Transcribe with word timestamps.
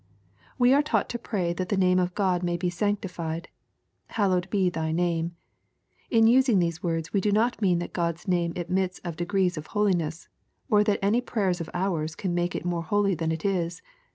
We 0.57 0.73
are 0.73 0.81
taught 0.81 1.09
to 1.09 1.19
pray 1.19 1.53
that 1.53 1.69
the 1.69 1.77
name 1.77 1.99
of 1.99 2.15
God 2.15 2.41
may 2.41 2.57
be 2.57 2.71
sanctified:" 2.71 3.49
Hallowed 4.17 4.49
be 4.49 4.67
thy 4.67 4.91
name." 4.91 5.35
In 6.09 6.25
using 6.25 6.57
these 6.57 6.81
words, 6.81 7.13
we 7.13 7.21
do 7.21 7.31
not 7.31 7.61
mean 7.61 7.77
that 7.77 7.93
God's 7.93 8.27
name 8.27 8.51
admits 8.55 8.97
of 9.03 9.15
de 9.15 9.25
grees 9.25 9.57
of 9.57 9.67
holiness, 9.67 10.27
or 10.71 10.83
that 10.85 10.97
any 11.03 11.21
prayers 11.21 11.61
of 11.61 11.69
ours 11.75 12.15
can 12.15 12.33
make 12.33 12.55
it 12.55 12.65
more 12.65 12.81
holy 12.81 13.13
than 13.13 13.31
it 13.31 13.45
is. 13.45 13.83